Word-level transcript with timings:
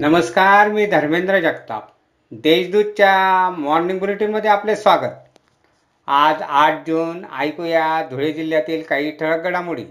नमस्कार 0.00 0.68
मी 0.68 0.86
धर्मेंद्र 0.86 1.40
जगताप. 1.40 1.88
देशदूतच्या 2.32 3.50
मॉर्निंग 3.50 3.98
बुलेटिनमध्ये 3.98 4.50
आपले 4.50 4.76
स्वागत. 4.76 5.38
आज 6.06 6.42
आठ 6.42 6.86
जून 6.86 7.24
ऐकूया 7.38 8.06
धुळे 8.10 8.32
जिल्ह्यातील 8.32 8.82
काही 8.82 9.10
ठळक 9.10 9.42
घडामोडी. 9.42 9.84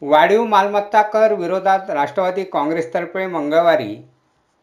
वाढीव 0.00 0.44
मालमत्ता 0.44 1.02
कर 1.02 1.32
विरोधात 1.32 1.90
राष्ट्रवादी 1.90 2.44
काँग्रेसतर्फे 2.44 3.26
मंगळवारी 3.26 4.08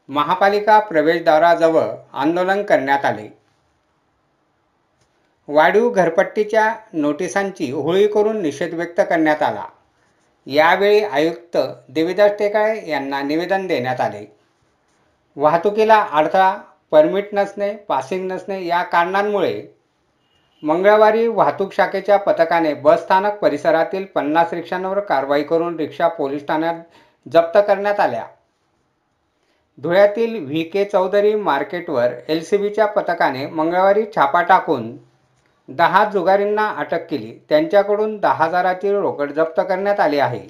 महापालिका 0.09 0.79
प्रवेशद्वाराजवळ 0.79 1.85
आंदोलन 2.13 2.63
करण्यात 2.63 3.05
आले. 3.05 3.37
वाढीव 5.47 5.89
घरपट्टीच्या 5.89 6.75
नोटिसांची 6.93 7.71
होळी 7.71 8.07
करून 8.07 8.41
निषेध 8.41 8.73
व्यक्त 8.73 9.01
करण्यात 9.09 9.41
आला. 9.41 9.65
यावेळी 10.47 11.03
आयुक्त 11.03 11.57
देवीदास 11.89 12.31
टेकाळे 12.39 12.89
यांना 12.89 13.21
निवेदन 13.21 13.67
देण्यात 13.67 14.01
आले. 14.01 14.37
वाहतुकीला 15.35 16.05
अडथळा 16.11 16.57
परमिट 16.91 17.29
नसणे 17.33 17.75
पासिंग 17.75 18.31
नसणे 18.31 18.65
या 18.65 18.83
कारणांमुळे 18.83 19.67
मंगळवारी 20.63 21.27
वाहतूक 21.27 21.73
शाखेच्या 21.73 22.17
पथकाने 22.17 22.73
बसस्थानक 22.73 23.33
परिसरातील 23.33 24.05
पन्नास 24.05 24.53
रिक्षांवर 24.53 24.99
कारवाई 24.99 25.43
करून 25.43 25.75
रिक्षा 25.75 26.07
पोलीस 26.07 26.47
ठाण्यात 26.47 26.75
जप्त 27.33 27.57
करण्यात 27.67 27.99
आल्या. 27.99 28.25
धुळ्यातील 29.77 30.45
व्ही. 30.45 30.63
के. 30.63 30.85
चौधरी 30.85 31.35
मार्केटवर 31.35 32.13
एल 32.27 32.43
सी 32.43 32.57
बीच्या 32.57 32.85
पथकाने 32.85 33.47
मंगळवारी 33.47 34.05
छापा 34.15 34.41
टाकून 34.41 34.97
दहा 35.69 36.05
जुगारींना 36.05 36.69
अटक 36.69 37.07
केली. 37.09 37.39
त्यांच्याकडून 37.49 38.17
दहा 38.17 38.45
हजाराची 38.45 38.91
रोकड 38.91 39.31
जप्त 39.31 39.59
करण्यात 39.59 39.99
आली 39.99 40.19
आहे. 40.19 40.47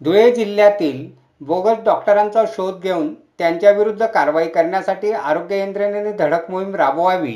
धुळे 0.00 0.30
जिल्ह्यातील 0.32 1.21
बोगस 1.42 1.78
डॉक्टरांचा 1.84 2.44
शोध 2.46 2.82
घेऊन 2.82 3.14
त्यांच्याविरुद्ध 3.38 4.06
कारवाई 4.06 4.48
करण्यासाठी 4.48 5.12
आरोग्य 5.12 5.58
यंत्रणेने 5.58 6.12
धडक 6.12 6.50
मोहीम 6.50 6.74
राबवावी 6.74 7.34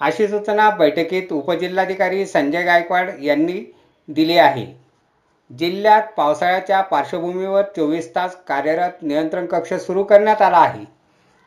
अशी 0.00 0.28
सूचना 0.28 0.68
बैठकीत 0.70 1.32
उपजिल्हाधिकारी 1.32 2.26
संजय 2.26 2.62
गायकवाड 2.62 3.10
यांनी 3.22 3.60
दिली 4.08 4.38
आहे. 4.38 4.66
जिल्ह्यात 5.50 6.12
पावसाळ्याच्या 6.16 6.80
पार्श्वभूमीवर 6.80 7.62
चोवीस 7.76 8.14
तास 8.14 8.36
कार्यरत 8.48 9.02
नियंत्रण 9.02 9.46
कक्ष 9.46 9.72
सुरू 9.74 10.02
करण्यात 10.04 10.42
आला 10.42 10.58
आहे. 10.58 10.84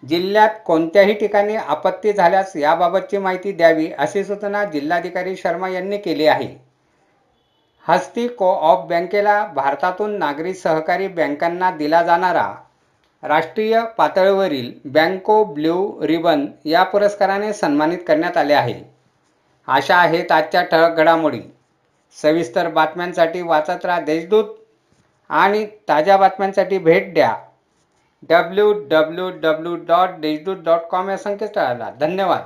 जिल्ह्यात 0.03 0.59
कोणत्याही 0.65 1.13
ठिकाणी 1.13 1.55
आपत्ती 1.55 2.13
झाल्यास 2.13 2.55
याबाबतची 2.55 3.17
माहिती 3.17 3.51
द्यावी 3.51 3.91
अशी 3.97 4.23
सूचना 4.23 4.63
जिल्हाधिकारी 4.65 5.35
शर्मा 5.35 5.69
यांनी 5.69 5.97
केली 5.97 6.25
आहे. 6.25 6.72
हस्ती 7.87 8.27
को 8.27 8.53
ऑप 8.53 8.87
बँकेला 8.89 9.45
भारतातून 9.45 10.17
नागरी 10.17 10.53
सहकारी 10.53 11.07
बँकांना 11.07 11.71
दिला 11.71 12.03
जाणारा 12.03 12.53
राष्ट्रीय 13.23 13.81
पातळीवरील 13.97 14.71
बँको 14.85 15.43
ब्ल्यू 15.43 16.07
रिबन 16.07 16.45
या 16.65 16.83
पुरस्काराने 16.83 17.53
सन्मानित 17.53 17.97
करण्यात 18.07 18.37
आले 18.37 18.53
आहे. 18.53 18.73
अशा 19.67 19.97
आहेत 19.97 20.31
आजच्या 20.31 20.63
ठळक 20.63 20.97
घडामोडी. 20.97 21.41
सविस्तर 22.21 22.69
बातम्यांसाठी 22.69 23.41
वाचत 23.41 23.85
राहा 23.85 23.99
देशदूत 23.99 24.45
आणि 25.29 25.65
ताज्या 25.65 26.17
बातम्यांसाठी 26.17 26.77
भेट 26.77 27.13
द्या. 27.13 27.35
W 28.29 28.73
W 28.87 29.29
W 29.29 29.75
dot 29.75 30.09
Deshdoot 30.19 30.57
dot 30.57 30.79
com 30.79 31.09
या 31.09 31.17
संकेतस्थळाला. 31.17 31.89
धन्यवाद. 31.99 32.43